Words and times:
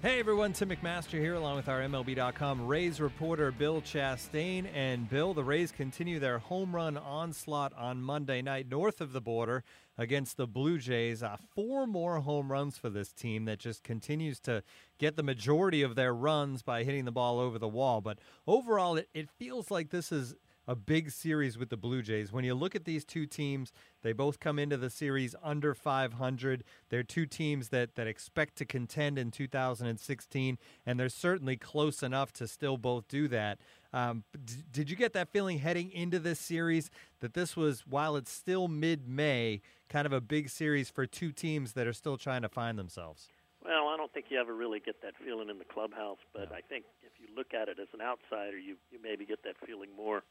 Hey 0.00 0.20
everyone, 0.20 0.52
Tim 0.52 0.68
McMaster 0.68 1.18
here, 1.18 1.34
along 1.34 1.56
with 1.56 1.68
our 1.68 1.80
MLB.com 1.80 2.68
Rays 2.68 3.00
reporter 3.00 3.50
Bill 3.50 3.82
Chastain. 3.82 4.68
And 4.72 5.10
Bill, 5.10 5.34
the 5.34 5.42
Rays 5.42 5.72
continue 5.72 6.20
their 6.20 6.38
home 6.38 6.72
run 6.72 6.96
onslaught 6.96 7.72
on 7.76 8.00
Monday 8.00 8.40
night 8.40 8.68
north 8.68 9.00
of 9.00 9.12
the 9.12 9.20
border 9.20 9.64
against 9.98 10.36
the 10.36 10.46
Blue 10.46 10.78
Jays. 10.78 11.24
Uh, 11.24 11.36
four 11.52 11.84
more 11.84 12.20
home 12.20 12.52
runs 12.52 12.78
for 12.78 12.88
this 12.88 13.12
team 13.12 13.44
that 13.46 13.58
just 13.58 13.82
continues 13.82 14.38
to 14.38 14.62
get 14.98 15.16
the 15.16 15.24
majority 15.24 15.82
of 15.82 15.96
their 15.96 16.14
runs 16.14 16.62
by 16.62 16.84
hitting 16.84 17.04
the 17.04 17.10
ball 17.10 17.40
over 17.40 17.58
the 17.58 17.66
wall. 17.66 18.00
But 18.00 18.20
overall, 18.46 18.96
it, 18.98 19.08
it 19.14 19.28
feels 19.28 19.68
like 19.68 19.90
this 19.90 20.12
is 20.12 20.36
a 20.68 20.76
big 20.76 21.10
series 21.10 21.56
with 21.56 21.70
the 21.70 21.78
Blue 21.78 22.02
Jays. 22.02 22.30
When 22.30 22.44
you 22.44 22.54
look 22.54 22.74
at 22.74 22.84
these 22.84 23.02
two 23.02 23.24
teams, 23.24 23.72
they 24.02 24.12
both 24.12 24.38
come 24.38 24.58
into 24.58 24.76
the 24.76 24.90
series 24.90 25.34
under 25.42 25.74
500. 25.74 26.62
They're 26.90 27.02
two 27.02 27.24
teams 27.24 27.70
that 27.70 27.94
that 27.94 28.06
expect 28.06 28.56
to 28.56 28.66
contend 28.66 29.18
in 29.18 29.30
2016, 29.30 30.58
and 30.84 31.00
they're 31.00 31.08
certainly 31.08 31.56
close 31.56 32.02
enough 32.02 32.34
to 32.34 32.46
still 32.46 32.76
both 32.76 33.08
do 33.08 33.28
that. 33.28 33.58
Um, 33.94 34.24
d- 34.44 34.56
did 34.70 34.90
you 34.90 34.96
get 34.96 35.14
that 35.14 35.30
feeling 35.30 35.58
heading 35.58 35.90
into 35.90 36.18
this 36.18 36.38
series 36.38 36.90
that 37.20 37.32
this 37.32 37.56
was, 37.56 37.86
while 37.86 38.16
it's 38.16 38.30
still 38.30 38.68
mid-May, 38.68 39.62
kind 39.88 40.04
of 40.04 40.12
a 40.12 40.20
big 40.20 40.50
series 40.50 40.90
for 40.90 41.06
two 41.06 41.32
teams 41.32 41.72
that 41.72 41.86
are 41.86 41.94
still 41.94 42.18
trying 42.18 42.42
to 42.42 42.50
find 42.50 42.78
themselves? 42.78 43.28
Well, 43.64 43.88
I 43.88 43.96
don't 43.96 44.12
think 44.12 44.26
you 44.28 44.38
ever 44.38 44.54
really 44.54 44.80
get 44.80 45.00
that 45.00 45.14
feeling 45.24 45.48
in 45.48 45.58
the 45.58 45.64
clubhouse, 45.64 46.18
but 46.34 46.52
I 46.52 46.60
think 46.60 46.84
if 47.02 47.12
you 47.18 47.34
look 47.34 47.54
at 47.54 47.68
it 47.68 47.78
as 47.80 47.88
an 47.94 48.02
outsider, 48.02 48.58
you 48.58 48.76
you 48.92 48.98
maybe 49.02 49.24
get 49.24 49.42
that 49.44 49.54
feeling 49.66 49.88
more 49.96 50.22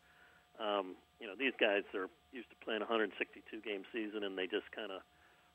um, 0.60 0.96
you 1.20 1.28
know, 1.28 1.34
these 1.38 1.54
guys 1.60 1.84
are 1.94 2.10
used 2.32 2.50
to 2.50 2.58
playing 2.64 2.82
a 2.82 2.90
162 2.90 3.62
game 3.62 3.84
season, 3.94 4.24
and 4.24 4.38
they 4.38 4.48
just 4.48 4.70
kind 4.74 4.92
of 4.92 5.02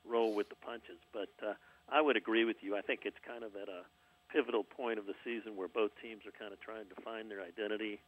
roll 0.07 0.33
with 0.33 0.49
the 0.49 0.59
punches. 0.59 0.99
But 1.11 1.31
uh, 1.41 1.53
I 1.89 2.01
would 2.01 2.17
agree 2.17 2.45
with 2.45 2.57
you. 2.61 2.75
I 2.75 2.81
think 2.81 3.01
it's 3.05 3.19
kind 3.25 3.43
of 3.43 3.55
at 3.55 3.69
a 3.69 3.83
pivotal 4.31 4.63
point 4.63 4.99
of 4.99 5.05
the 5.05 5.15
season 5.23 5.55
where 5.55 5.67
both 5.67 5.91
teams 6.01 6.25
are 6.25 6.35
kind 6.35 6.51
of 6.51 6.59
trying 6.59 6.89
to 6.89 6.97
find 7.01 7.29
their 7.29 7.41
identity, 7.41 7.99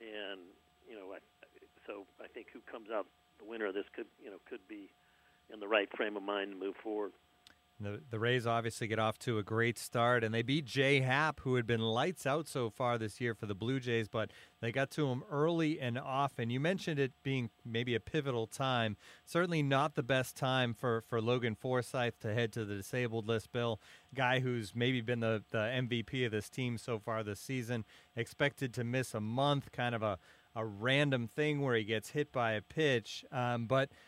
and 0.00 0.40
you 0.88 0.94
know, 0.94 1.12
I, 1.12 1.18
so 1.86 2.06
I 2.22 2.28
think 2.28 2.48
who 2.52 2.60
comes 2.70 2.90
out 2.90 3.06
the 3.38 3.44
winner 3.44 3.66
of 3.66 3.74
this 3.74 3.84
could 3.94 4.06
you 4.22 4.30
know 4.30 4.38
could 4.48 4.64
be 4.68 4.88
in 5.52 5.60
the 5.60 5.68
right 5.68 5.88
frame 5.96 6.16
of 6.16 6.22
mind 6.22 6.52
to 6.52 6.58
move 6.58 6.74
forward. 6.82 7.12
The, 7.78 8.00
the 8.10 8.18
Rays 8.18 8.46
obviously 8.46 8.86
get 8.86 8.98
off 8.98 9.18
to 9.20 9.38
a 9.38 9.42
great 9.42 9.78
start, 9.78 10.24
and 10.24 10.34
they 10.34 10.40
beat 10.40 10.64
Jay 10.64 11.00
Happ, 11.00 11.40
who 11.40 11.56
had 11.56 11.66
been 11.66 11.82
lights 11.82 12.26
out 12.26 12.48
so 12.48 12.70
far 12.70 12.96
this 12.96 13.20
year 13.20 13.34
for 13.34 13.44
the 13.44 13.54
Blue 13.54 13.80
Jays, 13.80 14.08
but 14.08 14.30
they 14.62 14.72
got 14.72 14.90
to 14.92 15.08
him 15.08 15.22
early 15.30 15.78
and 15.78 15.98
often. 15.98 16.48
You 16.48 16.58
mentioned 16.58 16.98
it 16.98 17.12
being 17.22 17.50
maybe 17.66 17.94
a 17.94 18.00
pivotal 18.00 18.46
time. 18.46 18.96
Certainly 19.26 19.62
not 19.62 19.94
the 19.94 20.02
best 20.02 20.36
time 20.36 20.72
for, 20.72 21.02
for 21.02 21.20
Logan 21.20 21.54
Forsythe 21.54 22.14
to 22.20 22.32
head 22.32 22.50
to 22.54 22.64
the 22.64 22.76
disabled 22.76 23.28
list, 23.28 23.52
Bill. 23.52 23.78
Guy 24.14 24.40
who's 24.40 24.74
maybe 24.74 25.02
been 25.02 25.20
the, 25.20 25.44
the 25.50 25.58
MVP 25.58 26.24
of 26.24 26.32
this 26.32 26.48
team 26.48 26.78
so 26.78 26.98
far 26.98 27.22
this 27.22 27.40
season. 27.40 27.84
Expected 28.16 28.72
to 28.74 28.84
miss 28.84 29.12
a 29.12 29.20
month, 29.20 29.70
kind 29.72 29.94
of 29.94 30.02
a, 30.02 30.18
a 30.54 30.64
random 30.64 31.28
thing 31.28 31.60
where 31.60 31.76
he 31.76 31.84
gets 31.84 32.10
hit 32.10 32.32
by 32.32 32.52
a 32.52 32.62
pitch. 32.62 33.22
Um, 33.30 33.66
but– 33.66 33.90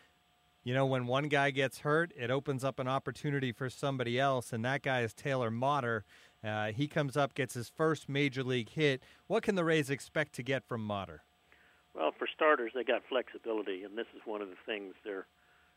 you 0.63 0.73
know, 0.73 0.85
when 0.85 1.07
one 1.07 1.29
guy 1.29 1.51
gets 1.51 1.79
hurt, 1.79 2.11
it 2.15 2.29
opens 2.29 2.63
up 2.63 2.79
an 2.79 2.87
opportunity 2.87 3.51
for 3.51 3.69
somebody 3.69 4.19
else, 4.19 4.51
and 4.51 4.63
that 4.65 4.81
guy 4.81 5.01
is 5.01 5.13
Taylor 5.13 5.49
Motter. 5.49 6.03
Uh, 6.43 6.71
he 6.71 6.87
comes 6.87 7.15
up, 7.15 7.33
gets 7.33 7.53
his 7.53 7.69
first 7.69 8.09
major 8.09 8.43
league 8.43 8.69
hit. 8.69 9.01
What 9.27 9.43
can 9.43 9.55
the 9.55 9.63
Rays 9.63 9.89
expect 9.89 10.33
to 10.33 10.43
get 10.43 10.67
from 10.67 10.83
Motter? 10.83 11.23
Well, 11.93 12.11
for 12.17 12.27
starters, 12.33 12.71
they 12.75 12.83
got 12.83 13.01
flexibility, 13.09 13.83
and 13.83 13.97
this 13.97 14.07
is 14.15 14.21
one 14.25 14.41
of 14.41 14.49
the 14.49 14.59
things 14.65 14.93
they're 15.03 15.27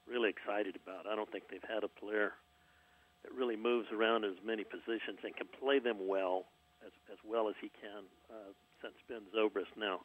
really 0.09 0.31
excited 0.31 0.77
about. 0.77 1.07
I 1.07 1.17
don't 1.17 1.31
think 1.31 1.45
they've 1.51 1.63
had 1.67 1.85
a 1.85 1.89
player 1.89 2.33
that 3.23 3.33
really 3.33 3.57
moves 3.57 3.89
around 3.93 4.25
as 4.25 4.35
many 4.45 4.65
positions 4.65 5.19
and 5.23 5.35
can 5.35 5.47
play 5.61 5.79
them 5.79 6.09
well, 6.09 6.47
as, 6.85 6.93
as 7.11 7.19
well 7.25 7.49
as 7.49 7.55
he 7.61 7.71
can, 7.81 8.03
uh, 8.31 8.53
since 8.83 8.95
Ben 9.09 9.23
Zobrist. 9.35 9.79
Now, 9.79 10.01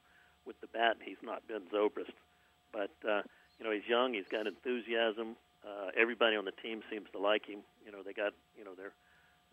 with 0.45 0.59
the 0.61 0.67
bat, 0.67 0.97
he's 1.03 1.21
not 1.23 1.47
Ben 1.47 1.63
Zobrist, 1.73 2.13
but 2.71 2.91
uh, 3.07 3.21
you 3.59 3.65
know, 3.65 3.71
he's 3.71 3.87
young. 3.87 4.13
He's 4.13 4.29
got 4.29 4.47
enthusiasm. 4.47 5.35
Uh, 5.65 5.89
everybody 5.97 6.35
on 6.35 6.45
the 6.45 6.55
team 6.63 6.81
seems 6.91 7.09
to 7.11 7.19
like 7.19 7.45
him. 7.45 7.59
You 7.85 7.91
know, 7.91 8.03
they 8.05 8.13
got 8.13 8.33
you 8.57 8.63
know 8.63 8.75
their 8.75 8.93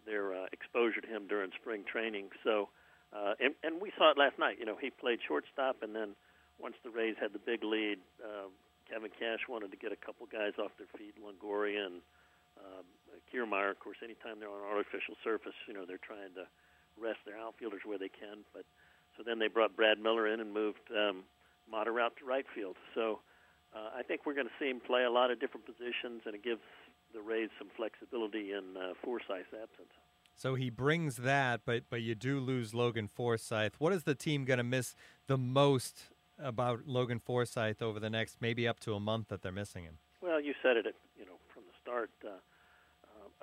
their 0.07 0.35
uh, 0.35 0.47
exposure 0.53 1.01
to 1.01 1.09
him 1.09 1.27
during 1.29 1.51
spring 1.61 1.85
training. 1.85 2.29
So, 2.45 2.69
uh, 3.13 3.35
and 3.41 3.55
and 3.65 3.81
we 3.81 3.93
saw 3.97 4.11
it 4.13 4.19
last 4.19 4.39
night. 4.39 4.57
You 4.61 4.67
know, 4.67 4.77
he 4.77 4.91
played 4.91 5.19
shortstop, 5.27 5.83
and 5.83 5.95
then 5.95 6.15
once 6.61 6.77
the 6.85 6.91
Rays 6.91 7.17
had 7.21 7.33
the 7.33 7.43
big 7.43 7.65
lead, 7.65 7.99
uh, 8.23 8.53
Kevin 8.89 9.11
Cash 9.19 9.49
wanted 9.49 9.71
to 9.73 9.81
get 9.81 9.93
a 9.93 9.99
couple 9.99 10.27
guys 10.31 10.55
off 10.61 10.71
their 10.79 10.91
feet. 10.95 11.17
Longoria 11.19 11.87
and 11.87 11.99
uh, 12.61 12.83
Kiermaier, 13.33 13.71
of 13.71 13.81
course, 13.81 13.99
anytime 14.05 14.39
they're 14.39 14.53
on 14.53 14.63
artificial 14.63 15.17
surface, 15.25 15.57
you 15.67 15.75
know, 15.75 15.85
they're 15.87 16.03
trying 16.03 16.31
to 16.37 16.47
rest 17.01 17.19
their 17.27 17.39
outfielders 17.39 17.83
where 17.85 17.99
they 17.99 18.13
can. 18.13 18.45
But 18.53 18.63
so 19.17 19.23
then 19.27 19.39
they 19.39 19.49
brought 19.49 19.75
Brad 19.75 19.99
Miller 19.99 20.29
in 20.29 20.41
and 20.41 20.53
moved 20.53 20.85
um, 20.95 21.25
Motter 21.71 21.99
out 21.99 22.17
to 22.19 22.25
right 22.25 22.47
field. 22.55 22.77
So 22.95 23.21
uh, 23.75 23.91
I 23.99 24.03
think 24.03 24.27
we're 24.27 24.35
going 24.35 24.47
to 24.47 24.53
see 24.59 24.71
him 24.71 24.81
play 24.81 25.05
a 25.05 25.11
lot 25.11 25.31
of 25.31 25.41
different 25.41 25.67
positions, 25.67 26.23
and 26.27 26.35
it 26.35 26.45
gives 26.45 26.61
the 27.13 27.21
Rays 27.21 27.51
some 27.59 27.69
flexibility 27.77 28.53
in 28.53 28.77
uh, 28.77 28.95
Forsythe's 29.03 29.47
absence. 29.53 29.93
So 30.37 30.57
he 30.57 30.69
brings 30.69 31.17
that, 31.19 31.61
but 31.65 31.85
but 31.89 32.03
you 32.03 32.15
do 32.15 32.41
lose 32.41 32.75
Logan 32.75 33.09
Forsythe. 33.09 33.75
What 33.79 33.93
is 33.93 34.03
the 34.03 34.17
team 34.17 34.45
going 34.45 34.59
to 34.59 34.65
miss 34.65 34.97
the 35.29 35.39
most 35.39 36.11
about 36.39 36.87
Logan 36.87 37.21
Forsythe 37.21 37.81
over 37.81 38.01
the 38.01 38.11
next 38.11 38.39
maybe 38.41 38.67
up 38.67 38.81
to 38.81 38.95
a 38.95 39.01
month 39.01 39.29
that 39.29 39.43
they're 39.43 39.53
missing 39.53 39.85
him? 39.85 39.99
Well, 40.21 40.41
you 40.41 40.55
said 40.61 40.77
it, 40.77 40.87
you 41.17 41.25
know, 41.25 41.39
from 41.53 41.63
the 41.69 41.75
start. 41.81 42.11
Uh, 42.25 42.31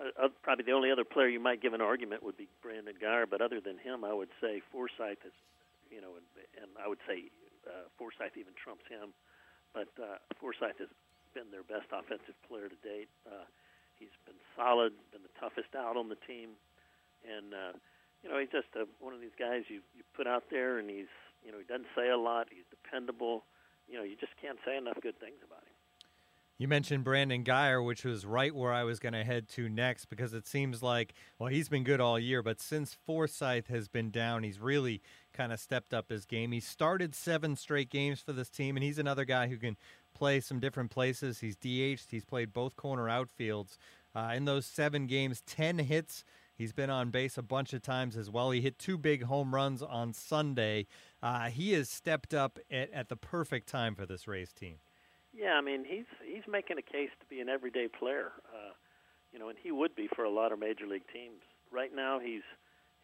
uh, 0.02 0.26
uh, 0.26 0.30
probably 0.42 0.66
the 0.66 0.72
only 0.72 0.92
other 0.92 1.04
player 1.04 1.28
you 1.28 1.40
might 1.40 1.62
give 1.62 1.74
an 1.74 1.82
argument 1.82 2.24
would 2.24 2.38
be 2.38 2.48
Brandon 2.62 2.96
Guyer, 3.02 3.26
but 3.30 3.42
other 3.42 3.62
than 3.62 3.78
him, 3.78 4.04
I 4.04 4.14
would 4.14 4.30
say 4.42 4.62
Forsythe 4.72 5.22
is, 5.26 5.36
you 5.92 6.02
know, 6.02 6.18
and, 6.18 6.26
and 6.62 6.72
I 6.84 6.88
would 6.88 7.00
say 7.08 7.30
uh, 7.68 7.86
Forsythe 7.98 8.36
even 8.36 8.54
trumps 8.58 8.84
him. 8.90 9.14
But 9.74 9.92
uh, 10.00 10.20
Forsythe 10.40 10.80
has 10.80 10.92
been 11.34 11.48
their 11.52 11.64
best 11.64 11.88
offensive 11.92 12.36
player 12.48 12.68
to 12.68 12.80
date. 12.84 13.08
Uh, 13.24 13.48
he's 14.00 14.14
been 14.28 14.40
solid, 14.56 14.92
been 15.12 15.24
the 15.24 15.36
toughest 15.40 15.72
out 15.76 15.96
on 15.96 16.10
the 16.10 16.20
team, 16.28 16.60
and 17.24 17.56
uh, 17.56 17.74
you 18.24 18.30
know 18.30 18.38
he's 18.38 18.52
just 18.52 18.70
a, 18.76 18.84
one 19.00 19.14
of 19.16 19.22
these 19.22 19.36
guys 19.40 19.64
you 19.72 19.80
you 19.96 20.04
put 20.16 20.28
out 20.28 20.52
there, 20.52 20.78
and 20.78 20.90
he's 20.90 21.12
you 21.46 21.52
know 21.52 21.58
he 21.58 21.66
doesn't 21.66 21.90
say 21.96 22.10
a 22.10 22.20
lot. 22.20 22.48
He's 22.52 22.68
dependable. 22.70 23.44
You 23.88 23.98
know 23.98 24.04
you 24.04 24.16
just 24.20 24.36
can't 24.42 24.60
say 24.66 24.76
enough 24.76 25.00
good 25.00 25.20
things 25.20 25.40
about 25.46 25.64
him. 25.64 25.81
You 26.62 26.68
mentioned 26.68 27.04
Brandon 27.04 27.44
Guyer, 27.44 27.84
which 27.84 28.06
was 28.06 28.24
right 28.24 28.54
where 28.54 28.72
I 28.72 28.84
was 28.84 29.00
going 29.00 29.14
to 29.14 29.24
head 29.24 29.50
to 29.56 29.68
next 29.68 30.06
because 30.12 30.36
it 30.36 30.46
seems 30.46 30.84
like, 30.84 31.16
well, 31.40 31.50
he's 31.50 31.70
been 31.70 31.84
good 31.84 32.00
all 32.00 32.20
year, 32.20 32.44
but 32.44 32.62
since 32.62 32.94
Forsythe 32.94 33.66
has 33.70 33.88
been 33.88 34.12
down, 34.12 34.44
he's 34.44 34.60
really 34.60 35.02
kind 35.34 35.52
of 35.52 35.60
stepped 35.60 35.92
up 35.92 36.12
his 36.12 36.28
game. 36.28 36.52
He 36.52 36.60
started 36.60 37.16
seven 37.16 37.56
straight 37.56 37.90
games 37.90 38.20
for 38.20 38.32
this 38.32 38.52
team, 38.52 38.78
and 38.78 38.84
he's 38.84 39.00
another 39.00 39.26
guy 39.26 39.48
who 39.48 39.58
can 39.58 39.76
play 40.14 40.40
some 40.40 40.60
different 40.60 40.92
places. 40.92 41.40
He's 41.40 41.56
DH'd, 41.56 42.12
he's 42.12 42.26
played 42.26 42.54
both 42.54 42.76
corner 42.76 43.08
outfields. 43.08 43.78
Uh, 44.14 44.34
in 44.36 44.46
those 44.46 44.68
seven 44.68 45.08
games, 45.08 45.42
10 45.48 45.80
hits. 45.80 46.24
He's 46.54 46.74
been 46.74 46.92
on 46.92 47.10
base 47.10 47.40
a 47.40 47.42
bunch 47.42 47.74
of 47.74 47.82
times 47.82 48.16
as 48.16 48.30
well. 48.30 48.52
He 48.52 48.62
hit 48.62 48.78
two 48.78 49.00
big 49.00 49.24
home 49.24 49.56
runs 49.56 49.82
on 49.82 50.14
Sunday. 50.14 50.86
Uh, 51.24 51.46
he 51.46 51.74
has 51.74 51.90
stepped 51.90 52.36
up 52.36 52.60
at, 52.70 52.94
at 52.94 53.10
the 53.10 53.18
perfect 53.18 53.68
time 53.68 53.96
for 53.96 54.06
this 54.06 54.28
Rays 54.28 54.54
team. 54.54 54.76
Yeah, 55.34 55.54
I 55.56 55.62
mean 55.62 55.86
he's 55.88 56.10
he's 56.26 56.44
making 56.48 56.78
a 56.78 56.82
case 56.82 57.10
to 57.20 57.26
be 57.30 57.40
an 57.40 57.50
everyday 57.50 57.88
player, 57.88 58.32
uh, 58.52 58.74
you 59.32 59.40
know, 59.40 59.50
and 59.50 59.58
he 59.62 59.72
would 59.72 59.96
be 59.96 60.08
for 60.16 60.24
a 60.24 60.30
lot 60.30 60.52
of 60.52 60.60
major 60.60 60.86
league 60.88 61.08
teams. 61.14 61.42
Right 61.72 61.92
now, 61.96 62.20
he's 62.20 62.44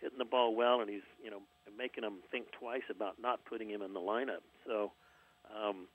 hitting 0.02 0.18
the 0.18 0.26
ball 0.28 0.56
well, 0.56 0.82
and 0.82 0.90
he's 0.90 1.08
you 1.24 1.32
know 1.32 1.40
making 1.78 2.04
them 2.04 2.20
think 2.32 2.48
twice 2.52 2.84
about 2.90 3.16
not 3.22 3.44
putting 3.46 3.70
him 3.70 3.82
in 3.82 3.94
the 3.94 4.00
lineup. 4.00 4.44
So, 4.66 4.92
um, 5.48 5.88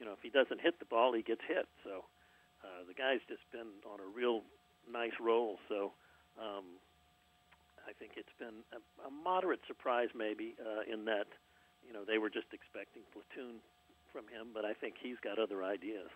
you 0.00 0.06
know, 0.06 0.12
if 0.12 0.20
he 0.22 0.30
doesn't 0.30 0.60
hit 0.60 0.78
the 0.78 0.86
ball, 0.88 1.12
he 1.12 1.22
gets 1.22 1.42
hit. 1.46 1.66
So, 1.84 2.04
uh, 2.64 2.84
the 2.88 2.94
guy's 2.94 3.20
just 3.28 3.44
been 3.52 3.68
on 3.84 4.00
a 4.00 4.08
real 4.08 4.42
nice 4.90 5.16
roll. 5.20 5.58
So, 5.68 5.92
um, 6.40 6.80
I 7.84 7.92
think 7.98 8.12
it's 8.16 8.32
been 8.38 8.64
a, 8.72 8.80
a 9.06 9.10
moderate 9.10 9.60
surprise, 9.66 10.08
maybe, 10.16 10.54
uh, 10.60 10.82
in 10.90 11.04
that 11.04 11.28
you 11.86 11.92
know 11.92 12.04
they 12.06 12.16
were 12.18 12.30
just 12.30 12.48
expecting 12.52 13.02
platoon 13.12 13.60
from 14.14 14.28
him, 14.28 14.48
but 14.54 14.64
I 14.64 14.72
think 14.72 14.94
he's 15.02 15.16
got 15.22 15.38
other 15.38 15.64
ideas. 15.64 16.08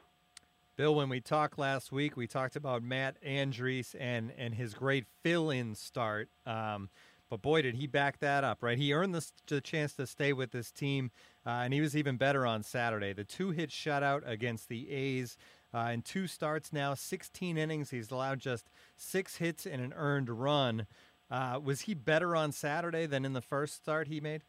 Bill, 0.77 0.95
when 0.95 1.09
we 1.09 1.21
talked 1.21 1.59
last 1.59 1.91
week, 1.91 2.17
we 2.17 2.29
talked 2.29 2.55
about 2.55 2.85
Matt 2.85 3.21
Andriese 3.23 3.97
and 3.99 4.33
and 4.39 4.55
his 4.55 4.73
great 4.75 5.07
fill-in 5.25 5.75
start. 5.75 6.29
Um, 6.47 6.89
but 7.29 7.43
boy, 7.43 7.63
did 7.63 7.75
he 7.75 7.89
back 7.89 8.21
that 8.21 8.45
up, 8.45 8.63
right? 8.63 8.79
He 8.79 8.95
earned 8.95 9.15
the, 9.15 9.27
the 9.49 9.61
chance 9.61 9.93
to 9.95 10.07
stay 10.07 10.33
with 10.33 10.53
this 10.53 10.71
team, 10.71 11.11
uh, 11.45 11.63
and 11.65 11.75
he 11.75 11.81
was 11.81 11.97
even 11.97 12.17
better 12.17 12.47
on 12.47 12.63
Saturday. 12.63 13.13
The 13.13 13.25
two-hit 13.25 13.71
shutout 13.71 14.23
against 14.25 14.69
the 14.69 14.89
A's 14.91 15.37
uh, 15.75 15.91
in 15.93 16.03
two 16.03 16.27
starts 16.27 16.73
now, 16.73 16.95
16 16.95 17.59
innings. 17.59 17.91
He's 17.91 18.11
allowed 18.11 18.39
just 18.39 18.71
six 18.97 19.37
hits 19.37 19.67
and 19.67 19.83
an 19.83 19.93
earned 19.95 20.31
run. 20.31 20.87
Uh, 21.31 21.61
was 21.63 21.83
he 21.83 21.93
better 21.93 22.35
on 22.35 22.53
Saturday 22.53 23.05
than 23.05 23.27
in 23.27 23.35
the 23.35 23.43
first 23.43 23.75
start 23.75 24.09
he 24.09 24.21
made? 24.21 24.43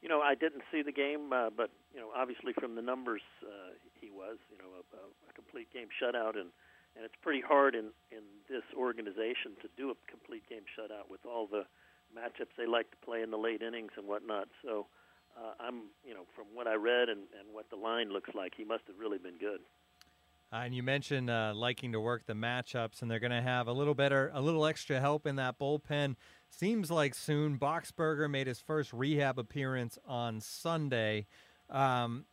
You 0.00 0.08
know, 0.08 0.20
I 0.20 0.34
didn't 0.34 0.62
see 0.70 0.82
the 0.82 0.92
game, 0.92 1.32
uh, 1.32 1.50
but 1.54 1.70
you 1.94 2.00
know, 2.00 2.08
obviously 2.14 2.52
from 2.52 2.74
the 2.74 2.82
numbers, 2.82 3.22
uh, 3.42 3.74
he 4.00 4.10
was. 4.10 4.38
You 4.50 4.58
know, 4.58 4.70
a, 4.78 4.96
a 5.28 5.32
complete 5.34 5.72
game 5.72 5.88
shutout, 6.00 6.38
and 6.38 6.50
and 6.96 7.04
it's 7.04 7.16
pretty 7.22 7.40
hard 7.40 7.74
in 7.74 7.90
in 8.10 8.24
this 8.48 8.64
organization 8.76 9.58
to 9.62 9.68
do 9.76 9.90
a 9.90 9.96
complete 10.10 10.42
game 10.48 10.66
shutout 10.78 11.10
with 11.10 11.20
all 11.26 11.46
the 11.46 11.64
matchups 12.16 12.54
they 12.58 12.66
like 12.66 12.90
to 12.90 12.96
play 13.04 13.22
in 13.22 13.30
the 13.30 13.38
late 13.38 13.62
innings 13.62 13.92
and 13.96 14.06
whatnot. 14.06 14.48
So 14.64 14.86
uh, 15.36 15.54
I'm, 15.60 15.90
you 16.04 16.14
know, 16.14 16.24
from 16.34 16.46
what 16.54 16.66
I 16.66 16.74
read 16.74 17.08
and, 17.08 17.20
and 17.38 17.52
what 17.52 17.70
the 17.70 17.76
line 17.76 18.12
looks 18.12 18.30
like, 18.34 18.54
he 18.56 18.64
must 18.64 18.82
have 18.88 18.98
really 18.98 19.18
been 19.18 19.38
good. 19.38 19.60
Uh, 20.52 20.62
and 20.64 20.74
you 20.74 20.82
mentioned 20.82 21.30
uh, 21.30 21.52
liking 21.54 21.92
to 21.92 22.00
work 22.00 22.26
the 22.26 22.32
matchups, 22.32 23.02
and 23.02 23.10
they're 23.10 23.20
going 23.20 23.30
to 23.30 23.40
have 23.40 23.68
a 23.68 23.72
little 23.72 23.94
better, 23.94 24.32
a 24.34 24.40
little 24.40 24.66
extra 24.66 24.98
help 24.98 25.24
in 25.24 25.36
that 25.36 25.58
bullpen. 25.60 26.16
Seems 26.48 26.90
like 26.90 27.14
soon. 27.14 27.56
Boxberger 27.56 28.28
made 28.28 28.48
his 28.48 28.58
first 28.58 28.92
rehab 28.92 29.38
appearance 29.38 29.96
on 30.04 30.40
Sunday. 30.40 31.26
Um, 31.70 32.24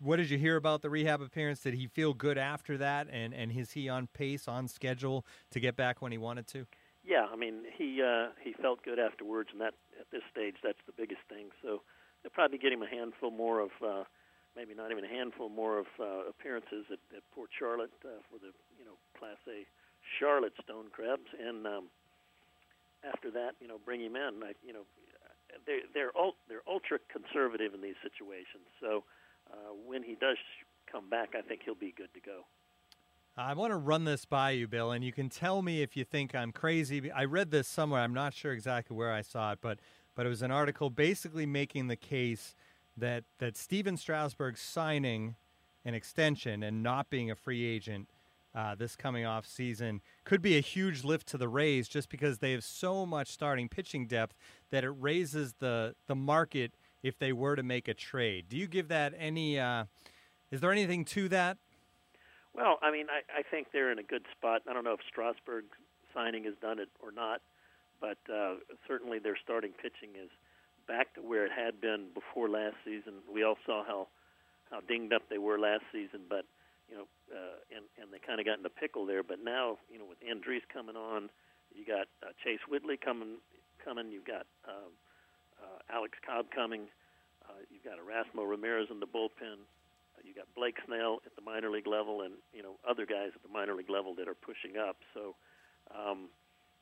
what 0.00 0.16
did 0.16 0.30
you 0.30 0.38
hear 0.38 0.56
about 0.56 0.82
the 0.82 0.90
rehab 0.90 1.20
appearance? 1.22 1.60
Did 1.60 1.74
he 1.74 1.86
feel 1.86 2.12
good 2.12 2.38
after 2.38 2.76
that, 2.78 3.06
and 3.10 3.32
and 3.32 3.52
is 3.52 3.72
he 3.72 3.88
on 3.88 4.08
pace, 4.08 4.48
on 4.48 4.66
schedule 4.66 5.24
to 5.50 5.60
get 5.60 5.76
back 5.76 6.02
when 6.02 6.10
he 6.10 6.18
wanted 6.18 6.46
to? 6.48 6.66
Yeah, 7.04 7.26
I 7.32 7.36
mean 7.36 7.62
he 7.76 8.02
uh, 8.02 8.30
he 8.42 8.52
felt 8.52 8.82
good 8.82 8.98
afterwards, 8.98 9.50
and 9.52 9.60
that 9.60 9.74
at 10.00 10.10
this 10.10 10.22
stage 10.30 10.56
that's 10.62 10.82
the 10.86 10.92
biggest 10.92 11.22
thing. 11.28 11.50
So 11.62 11.82
they'll 12.22 12.30
probably 12.30 12.58
get 12.58 12.72
him 12.72 12.82
a 12.82 12.88
handful 12.88 13.30
more 13.30 13.60
of, 13.60 13.70
uh, 13.84 14.04
maybe 14.56 14.74
not 14.74 14.90
even 14.90 15.04
a 15.04 15.08
handful 15.08 15.48
more 15.48 15.78
of 15.78 15.86
uh, 16.00 16.28
appearances 16.28 16.86
at, 16.90 16.98
at 17.16 17.22
Port 17.34 17.50
Charlotte 17.56 17.94
uh, 18.04 18.22
for 18.30 18.38
the 18.38 18.50
you 18.78 18.84
know 18.84 18.98
Class 19.18 19.38
A 19.48 19.66
Charlotte 20.18 20.54
Stone 20.64 20.86
Crabs, 20.92 21.30
and 21.38 21.66
um, 21.66 21.84
after 23.06 23.30
that, 23.30 23.54
you 23.60 23.68
know, 23.68 23.78
bring 23.84 24.00
him 24.00 24.16
in. 24.16 24.42
I, 24.42 24.52
you 24.66 24.72
know, 24.72 24.86
they 25.66 25.80
they're 25.94 26.16
ul- 26.16 26.36
they're 26.48 26.62
ultra 26.68 26.98
conservative 27.10 27.74
in 27.74 27.80
these 27.80 27.96
situations. 28.02 28.66
So 28.80 29.04
uh, 29.52 29.74
when 29.86 30.02
he 30.02 30.14
does 30.14 30.36
come 30.90 31.08
back, 31.08 31.34
I 31.36 31.42
think 31.42 31.62
he'll 31.64 31.74
be 31.74 31.94
good 31.96 32.12
to 32.14 32.20
go. 32.20 32.44
I 33.36 33.54
want 33.54 33.70
to 33.70 33.76
run 33.76 34.04
this 34.04 34.26
by 34.26 34.50
you, 34.50 34.68
Bill, 34.68 34.92
and 34.92 35.02
you 35.02 35.12
can 35.12 35.30
tell 35.30 35.62
me 35.62 35.80
if 35.80 35.96
you 35.96 36.04
think 36.04 36.34
I'm 36.34 36.52
crazy. 36.52 37.10
I 37.10 37.24
read 37.24 37.50
this 37.50 37.66
somewhere. 37.66 38.02
I'm 38.02 38.12
not 38.12 38.34
sure 38.34 38.52
exactly 38.52 38.94
where 38.94 39.12
I 39.12 39.22
saw 39.22 39.52
it, 39.52 39.58
but 39.62 39.78
but 40.14 40.26
it 40.26 40.28
was 40.28 40.42
an 40.42 40.50
article 40.50 40.90
basically 40.90 41.46
making 41.46 41.86
the 41.88 41.96
case 41.96 42.54
that 42.96 43.24
that 43.38 43.56
Stephen 43.56 43.96
Strasburg 43.96 44.58
signing 44.58 45.36
an 45.84 45.94
extension 45.94 46.62
and 46.62 46.82
not 46.82 47.10
being 47.10 47.30
a 47.30 47.34
free 47.34 47.64
agent 47.64 48.08
uh, 48.54 48.74
this 48.74 48.96
coming 48.96 49.24
off 49.24 49.46
season 49.46 50.00
could 50.24 50.42
be 50.42 50.56
a 50.56 50.60
huge 50.60 51.04
lift 51.04 51.26
to 51.28 51.38
the 51.38 51.48
Rays 51.48 51.88
just 51.88 52.08
because 52.08 52.38
they 52.38 52.52
have 52.52 52.64
so 52.64 53.06
much 53.06 53.28
starting 53.28 53.68
pitching 53.68 54.06
depth 54.06 54.36
that 54.70 54.84
it 54.84 54.90
raises 54.90 55.54
the 55.54 55.94
the 56.06 56.14
market 56.14 56.72
if 57.02 57.18
they 57.18 57.32
were 57.32 57.56
to 57.56 57.62
make 57.62 57.88
a 57.88 57.94
trade. 57.94 58.46
Do 58.48 58.56
you 58.56 58.66
give 58.66 58.88
that 58.88 59.14
any? 59.18 59.58
Uh, 59.58 59.84
is 60.50 60.60
there 60.60 60.72
anything 60.72 61.04
to 61.06 61.28
that? 61.30 61.58
Well, 62.54 62.78
I 62.82 62.90
mean, 62.90 63.06
I, 63.08 63.40
I 63.40 63.42
think 63.42 63.68
they're 63.72 63.90
in 63.90 63.98
a 63.98 64.02
good 64.02 64.26
spot. 64.36 64.62
I 64.68 64.74
don't 64.74 64.84
know 64.84 64.92
if 64.92 65.00
Strasburg 65.08 65.64
signing 66.14 66.44
has 66.44 66.54
done 66.60 66.78
it 66.78 66.90
or 67.02 67.10
not, 67.10 67.40
but 68.00 68.18
uh, 68.30 68.56
certainly 68.86 69.18
their 69.18 69.38
starting 69.42 69.72
pitching 69.72 70.10
is 70.22 70.28
back 70.86 71.14
to 71.14 71.22
where 71.22 71.46
it 71.46 71.52
had 71.52 71.80
been 71.80 72.08
before 72.12 72.50
last 72.50 72.76
season. 72.84 73.14
We 73.32 73.42
all 73.42 73.56
saw 73.64 73.84
how 73.84 74.08
how 74.70 74.80
dinged 74.80 75.12
up 75.12 75.22
they 75.28 75.38
were 75.38 75.58
last 75.58 75.84
season, 75.92 76.20
but 76.28 76.44
you 76.92 77.00
know, 77.00 77.08
uh, 77.32 77.56
and 77.72 77.88
and 77.96 78.12
they 78.12 78.20
kind 78.20 78.36
of 78.36 78.44
got 78.44 78.60
in 78.60 78.62
the 78.62 78.76
pickle 78.76 79.08
there. 79.08 79.24
But 79.24 79.40
now, 79.40 79.80
you 79.88 79.96
know, 79.96 80.04
with 80.04 80.20
Andriese 80.20 80.68
coming 80.68 80.96
on, 80.96 81.32
you 81.72 81.88
got 81.88 82.12
uh, 82.20 82.36
Chase 82.44 82.60
Whitley 82.68 83.00
coming 83.00 83.40
coming. 83.80 84.12
You've 84.12 84.28
got 84.28 84.44
uh, 84.68 84.92
uh, 85.56 85.80
Alex 85.88 86.20
Cobb 86.20 86.52
coming. 86.52 86.92
Uh, 87.48 87.64
you've 87.72 87.84
got 87.88 87.96
Erasmo 87.96 88.44
Ramirez 88.44 88.92
in 88.92 89.00
the 89.00 89.08
bullpen 89.08 89.64
you 90.24 90.34
got 90.34 90.46
Blake 90.54 90.78
Snell 90.86 91.20
at 91.26 91.34
the 91.36 91.42
minor 91.42 91.70
league 91.70 91.86
level, 91.86 92.22
and 92.22 92.34
you 92.54 92.62
know 92.62 92.78
other 92.88 93.06
guys 93.06 93.30
at 93.34 93.42
the 93.42 93.52
minor 93.52 93.74
league 93.74 93.90
level 93.90 94.14
that 94.16 94.28
are 94.28 94.38
pushing 94.38 94.78
up. 94.78 94.96
So 95.14 95.34
um, 95.90 96.28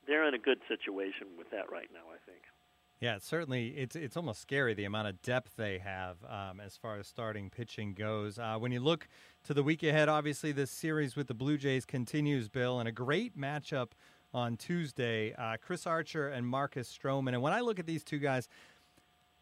they're 0.06 0.26
in 0.28 0.34
a 0.34 0.38
good 0.38 0.58
situation 0.68 1.38
with 1.38 1.50
that 1.50 1.70
right 1.72 1.88
now, 1.92 2.06
I 2.12 2.20
think. 2.28 2.42
Yeah, 3.00 3.16
certainly. 3.18 3.68
It's 3.68 3.96
it's 3.96 4.16
almost 4.16 4.42
scary 4.42 4.74
the 4.74 4.84
amount 4.84 5.08
of 5.08 5.22
depth 5.22 5.56
they 5.56 5.78
have 5.78 6.16
um, 6.28 6.60
as 6.60 6.76
far 6.76 6.98
as 6.98 7.06
starting 7.06 7.48
pitching 7.48 7.94
goes. 7.94 8.38
Uh, 8.38 8.56
when 8.58 8.72
you 8.72 8.80
look 8.80 9.08
to 9.44 9.54
the 9.54 9.62
week 9.62 9.82
ahead, 9.82 10.10
obviously 10.10 10.52
this 10.52 10.70
series 10.70 11.16
with 11.16 11.26
the 11.26 11.32
Blue 11.32 11.56
Jays 11.56 11.86
continues, 11.86 12.50
Bill, 12.50 12.78
and 12.78 12.86
a 12.86 12.92
great 12.92 13.38
matchup 13.38 13.92
on 14.34 14.58
Tuesday. 14.58 15.32
Uh, 15.32 15.56
Chris 15.58 15.86
Archer 15.86 16.28
and 16.28 16.46
Marcus 16.46 16.94
Stroman. 16.94 17.28
And 17.28 17.40
when 17.40 17.54
I 17.54 17.60
look 17.60 17.78
at 17.78 17.86
these 17.86 18.04
two 18.04 18.18
guys, 18.18 18.48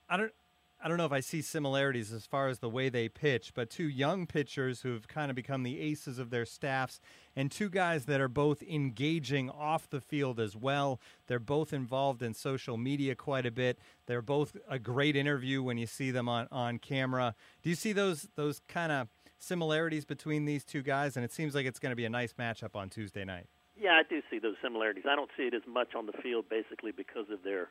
I 0.08 0.16
don't 0.16 0.32
I 0.80 0.86
don't 0.86 0.96
know 0.96 1.06
if 1.06 1.12
I 1.12 1.20
see 1.20 1.42
similarities 1.42 2.12
as 2.12 2.24
far 2.24 2.46
as 2.46 2.60
the 2.60 2.68
way 2.68 2.88
they 2.88 3.08
pitch, 3.08 3.52
but 3.52 3.68
two 3.68 3.88
young 3.88 4.26
pitchers 4.26 4.82
who've 4.82 5.08
kind 5.08 5.28
of 5.28 5.34
become 5.34 5.64
the 5.64 5.80
aces 5.80 6.20
of 6.20 6.30
their 6.30 6.46
staffs, 6.46 7.00
and 7.34 7.50
two 7.50 7.68
guys 7.68 8.04
that 8.04 8.20
are 8.20 8.28
both 8.28 8.62
engaging 8.62 9.50
off 9.50 9.90
the 9.90 10.00
field 10.00 10.38
as 10.38 10.54
well. 10.54 11.00
They're 11.26 11.40
both 11.40 11.72
involved 11.72 12.22
in 12.22 12.32
social 12.32 12.76
media 12.76 13.16
quite 13.16 13.44
a 13.44 13.50
bit. 13.50 13.78
They're 14.06 14.22
both 14.22 14.56
a 14.68 14.78
great 14.78 15.16
interview 15.16 15.64
when 15.64 15.78
you 15.78 15.86
see 15.86 16.12
them 16.12 16.28
on, 16.28 16.46
on 16.52 16.78
camera. 16.78 17.34
Do 17.62 17.70
you 17.70 17.76
see 17.76 17.92
those 17.92 18.28
those 18.36 18.60
kind 18.68 18.92
of 18.92 19.08
similarities 19.40 20.04
between 20.04 20.44
these 20.44 20.64
two 20.64 20.82
guys? 20.82 21.16
And 21.16 21.24
it 21.24 21.32
seems 21.32 21.56
like 21.56 21.66
it's 21.66 21.80
going 21.80 21.90
to 21.90 21.96
be 21.96 22.04
a 22.04 22.10
nice 22.10 22.34
matchup 22.34 22.76
on 22.76 22.88
Tuesday 22.88 23.24
night. 23.24 23.48
Yeah, 23.76 23.92
I 23.92 24.02
do 24.08 24.22
see 24.30 24.38
those 24.38 24.56
similarities. 24.62 25.04
I 25.08 25.16
don't 25.16 25.30
see 25.36 25.44
it 25.44 25.54
as 25.54 25.62
much 25.66 25.94
on 25.96 26.06
the 26.06 26.12
field, 26.12 26.48
basically 26.48 26.92
because 26.92 27.30
of 27.30 27.42
their 27.42 27.68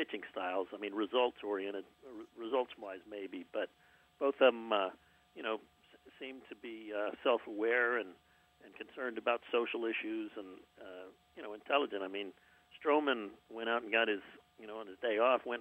pitching 0.00 0.24
styles. 0.32 0.68
I 0.72 0.80
mean, 0.80 0.94
results 0.96 1.44
oriented, 1.44 1.84
results 2.32 2.72
wise 2.80 3.04
maybe, 3.04 3.44
but 3.52 3.68
both 4.16 4.40
of 4.40 4.48
them, 4.56 4.72
uh, 4.72 4.88
you 5.36 5.42
know, 5.44 5.60
s- 5.92 6.00
seem 6.16 6.40
to 6.48 6.56
be 6.56 6.88
uh, 6.96 7.12
self 7.22 7.44
aware 7.46 7.98
and 8.00 8.16
and 8.64 8.72
concerned 8.76 9.16
about 9.20 9.40
social 9.52 9.84
issues 9.84 10.32
and 10.40 10.56
uh, 10.80 11.12
you 11.36 11.42
know 11.44 11.52
intelligent. 11.52 12.00
I 12.02 12.08
mean, 12.08 12.32
Stroman 12.80 13.36
went 13.52 13.68
out 13.68 13.82
and 13.84 13.92
got 13.92 14.08
his 14.08 14.24
you 14.56 14.66
know 14.66 14.80
on 14.80 14.88
his 14.88 14.96
day 15.04 15.20
off 15.20 15.44
went 15.44 15.60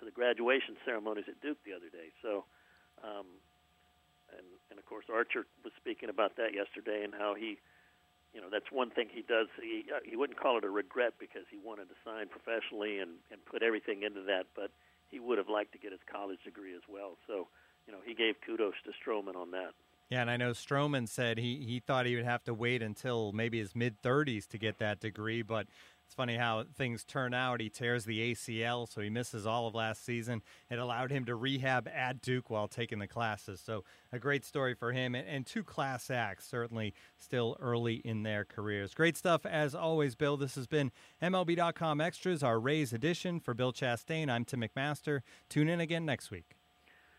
to 0.00 0.04
the 0.04 0.10
graduation 0.10 0.74
ceremonies 0.84 1.24
at 1.30 1.38
Duke 1.40 1.58
the 1.62 1.72
other 1.72 1.88
day. 1.88 2.10
So, 2.22 2.42
um, 3.06 3.38
and 4.34 4.46
and 4.70 4.78
of 4.82 4.86
course 4.86 5.06
Archer 5.06 5.46
was 5.62 5.72
speaking 5.78 6.10
about 6.10 6.34
that 6.42 6.54
yesterday 6.58 7.06
and 7.06 7.14
how 7.14 7.34
he 7.38 7.58
you 8.36 8.42
know 8.42 8.48
that's 8.52 8.70
one 8.70 8.90
thing 8.90 9.08
he 9.10 9.22
does. 9.22 9.48
He 9.60 9.86
uh, 9.88 10.00
he 10.04 10.14
wouldn't 10.14 10.38
call 10.38 10.58
it 10.58 10.64
a 10.64 10.68
regret 10.68 11.14
because 11.18 11.48
he 11.50 11.56
wanted 11.56 11.88
to 11.88 11.96
sign 12.04 12.28
professionally 12.28 12.98
and 12.98 13.12
and 13.32 13.42
put 13.46 13.62
everything 13.62 14.02
into 14.02 14.20
that, 14.24 14.44
but 14.54 14.70
he 15.08 15.18
would 15.18 15.38
have 15.38 15.48
liked 15.48 15.72
to 15.72 15.78
get 15.78 15.90
his 15.90 16.00
college 16.12 16.38
degree 16.44 16.74
as 16.74 16.82
well. 16.86 17.16
So, 17.26 17.48
you 17.86 17.94
know, 17.94 18.00
he 18.04 18.12
gave 18.12 18.34
kudos 18.44 18.74
to 18.84 18.90
Stroman 18.92 19.36
on 19.36 19.52
that. 19.52 19.72
Yeah, 20.10 20.20
and 20.20 20.30
I 20.30 20.36
know 20.36 20.50
Stroman 20.50 21.08
said 21.08 21.38
he, 21.38 21.64
he 21.66 21.80
thought 21.80 22.06
he 22.06 22.14
would 22.14 22.24
have 22.24 22.44
to 22.44 22.54
wait 22.54 22.82
until 22.82 23.32
maybe 23.32 23.58
his 23.58 23.74
mid 23.74 24.00
30s 24.02 24.46
to 24.48 24.58
get 24.58 24.78
that 24.78 25.00
degree, 25.00 25.42
but 25.42 25.66
it's 26.06 26.14
funny 26.14 26.36
how 26.36 26.64
things 26.76 27.02
turn 27.02 27.34
out. 27.34 27.60
He 27.60 27.68
tears 27.68 28.04
the 28.04 28.32
ACL, 28.32 28.88
so 28.88 29.00
he 29.00 29.10
misses 29.10 29.44
all 29.44 29.66
of 29.66 29.74
last 29.74 30.04
season. 30.04 30.40
It 30.70 30.78
allowed 30.78 31.10
him 31.10 31.24
to 31.24 31.34
rehab 31.34 31.88
at 31.88 32.22
Duke 32.22 32.48
while 32.48 32.68
taking 32.68 33.00
the 33.00 33.08
classes. 33.08 33.60
So, 33.60 33.82
a 34.12 34.20
great 34.20 34.44
story 34.44 34.74
for 34.74 34.92
him. 34.92 35.16
And, 35.16 35.26
and 35.26 35.44
two 35.44 35.64
class 35.64 36.08
acts, 36.08 36.46
certainly 36.46 36.94
still 37.18 37.56
early 37.60 37.94
in 37.96 38.22
their 38.22 38.44
careers. 38.44 38.94
Great 38.94 39.16
stuff 39.16 39.44
as 39.44 39.74
always, 39.74 40.14
Bill. 40.14 40.36
This 40.36 40.54
has 40.54 40.68
been 40.68 40.92
MLB.com 41.20 42.00
Extras, 42.00 42.42
our 42.42 42.60
Rays 42.60 42.92
edition. 42.92 43.40
For 43.40 43.52
Bill 43.52 43.72
Chastain, 43.72 44.30
I'm 44.30 44.44
Tim 44.44 44.60
McMaster. 44.60 45.22
Tune 45.48 45.68
in 45.68 45.80
again 45.80 46.06
next 46.06 46.30
week. 46.30 46.55